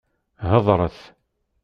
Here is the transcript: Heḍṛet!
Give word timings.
Heḍṛet! 0.51 0.99